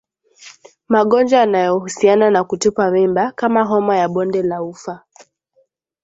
[0.89, 5.03] Magonjwa yanayohusiana na kutupa mimba kama homa ya Bonde la Ufa